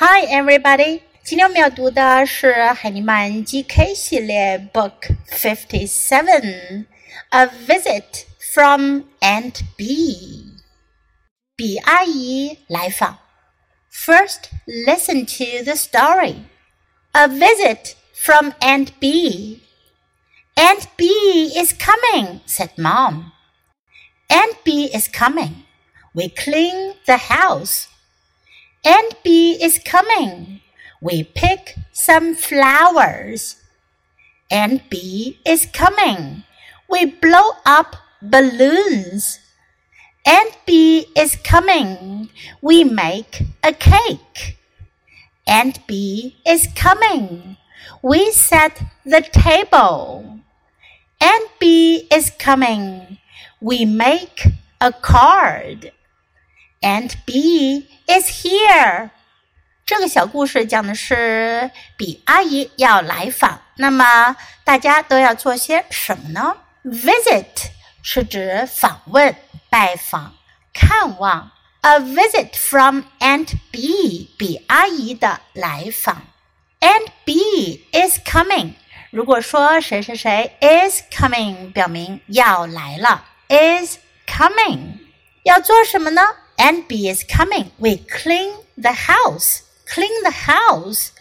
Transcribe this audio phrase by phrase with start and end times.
[0.00, 1.00] Hi, everybody！
[1.24, 6.84] 今天我们要读的是海尼曼 GK 系列 Book Fifty Seven,
[7.30, 10.52] A Visit from Aunt B.
[11.56, 13.18] 比阿姨来访。
[13.90, 16.44] First, listen to the story.
[17.12, 19.62] A visit from Aunt B.
[20.56, 21.06] Aunt B
[21.58, 23.32] is coming, said Mom.
[24.28, 25.64] Aunt B is coming.
[26.12, 27.86] We clean the house.
[28.83, 30.61] Aunt B is coming.
[31.01, 33.57] We pick some flowers.
[34.49, 36.43] Aunt B is coming.
[36.89, 39.39] We blow up balloons.
[40.25, 42.29] Aunt B is coming.
[42.59, 44.57] We make a cake.
[45.45, 47.57] Aunt B is coming.
[48.01, 50.39] We set the table.
[51.21, 53.19] Aunt B is coming.
[53.59, 54.47] We make
[54.79, 55.91] a card.
[56.81, 59.11] Aunt B is here.
[59.85, 67.69] 这个小故事讲的是比阿姨要来访，那么大家都要做些什么呢？Visit
[68.01, 69.35] 是指访问、
[69.69, 70.33] 拜访、
[70.73, 71.51] 看望。
[71.81, 76.23] A visit from Aunt B，比阿姨的来访。
[76.79, 78.73] Aunt B is coming。
[79.11, 83.25] 如果说谁谁谁 is coming，表明要来了。
[83.49, 84.99] Is coming，
[85.43, 86.21] 要做什么呢
[86.61, 87.71] Aunt B is coming.
[87.79, 89.63] We clean the house.
[89.91, 91.11] Clean the house.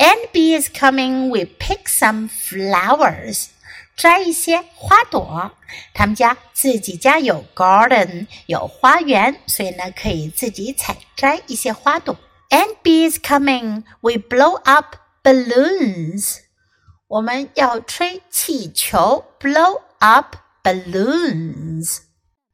[0.00, 1.28] Aunt B is coming.
[1.30, 3.50] We pick some flowers.
[3.94, 5.52] 摘一些花朵。
[5.92, 12.16] 他们家自己家有 garden，有花园，所以呢可以自己采摘一些花朵。
[12.48, 13.84] Aunt B is coming.
[14.00, 16.38] We blow up balloons.
[17.08, 22.00] 我们要吹气球，blow up balloons.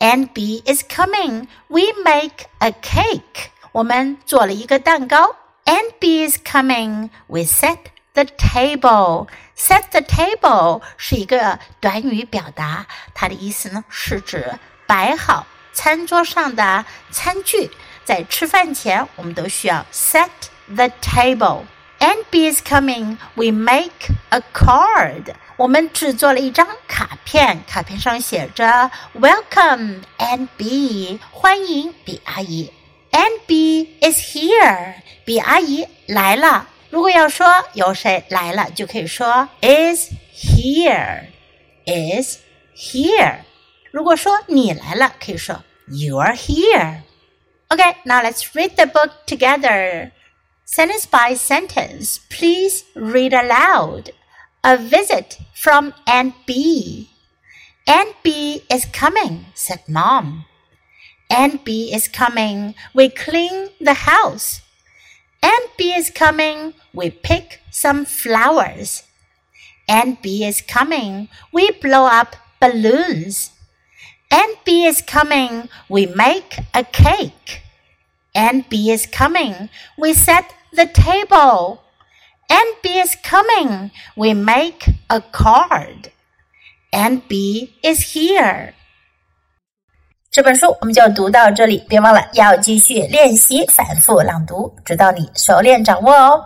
[0.00, 1.46] Aunt B is coming.
[1.68, 3.50] We make a cake.
[3.70, 5.36] 我们做了一个蛋糕。
[5.64, 7.10] Aunt B is coming.
[7.28, 7.78] We set
[8.12, 9.28] the table.
[9.56, 14.58] Set the table 是一个短语表达，它的意思呢是指
[14.88, 17.70] 摆好餐桌上的餐具。
[18.04, 20.28] 在吃饭前，我们都需要 set
[20.66, 21.62] the table。
[22.12, 25.34] when B is coming, we make a card.
[25.56, 32.70] 我们制作了一张卡片，卡片上写着 “Welcome Aunt B”，欢迎 B 阿姨。
[33.12, 36.68] Aunt B is here，比阿姨来了。
[36.90, 42.36] 如果要说有谁来了，就可以说 is here，is
[42.76, 43.36] here。
[43.90, 46.98] 如果说你来了，可以说 you are here。
[47.68, 50.10] Okay, now let's read the book together.
[50.72, 52.20] Sentence by sentence.
[52.30, 54.08] Please read aloud.
[54.64, 57.10] A visit from Aunt B.
[57.86, 60.46] Aunt B is coming, said Mom.
[61.28, 62.74] Aunt B is coming.
[62.94, 64.62] We clean the house.
[65.42, 66.72] Aunt B is coming.
[66.94, 69.02] We pick some flowers.
[69.86, 71.28] Aunt B is coming.
[71.52, 73.50] We blow up balloons.
[74.30, 75.68] Aunt B is coming.
[75.90, 77.60] We make a cake.
[78.34, 79.68] Aunt B is coming.
[79.98, 81.79] We set the table.
[82.49, 83.91] And B is coming.
[84.15, 86.11] We make a card.
[86.91, 88.73] And B is here.
[90.31, 96.45] 这本书我们就读到这里，别忘了要继续练习反复朗读，直到你熟练掌握哦。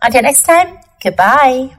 [0.00, 1.77] Until next time, goodbye.